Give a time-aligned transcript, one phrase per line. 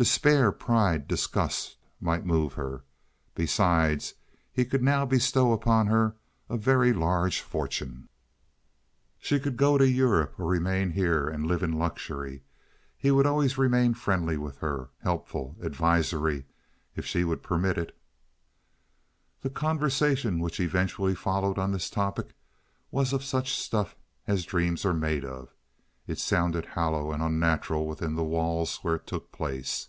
[0.00, 2.84] Despair, pride, disgust might move her.
[3.34, 4.14] Besides,
[4.52, 6.14] he could now bestow upon her
[6.48, 8.08] a very large fortune.
[9.18, 12.44] She could go to Europe or remain here and live in luxury.
[12.96, 17.98] He would always remain friendly with her—helpful, advisory—if she would permit it.
[19.40, 22.36] The conversation which eventually followed on this topic
[22.92, 23.96] was of such stuff
[24.28, 25.56] as dreams are made of.
[26.06, 29.88] It sounded hollow and unnatural within the walls where it took place.